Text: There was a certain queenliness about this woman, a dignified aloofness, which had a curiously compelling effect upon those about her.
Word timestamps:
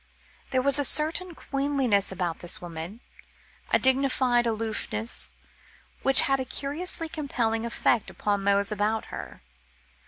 There 0.49 0.63
was 0.63 0.79
a 0.79 0.83
certain 0.83 1.35
queenliness 1.35 2.11
about 2.11 2.39
this 2.39 2.59
woman, 2.59 3.01
a 3.69 3.77
dignified 3.77 4.47
aloofness, 4.47 5.29
which 6.01 6.21
had 6.21 6.39
a 6.39 6.43
curiously 6.43 7.07
compelling 7.07 7.67
effect 7.67 8.09
upon 8.09 8.43
those 8.43 8.71
about 8.71 9.05
her. 9.13 9.43